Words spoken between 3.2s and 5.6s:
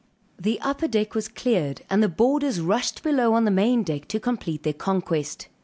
on the main deck to complete their conquest.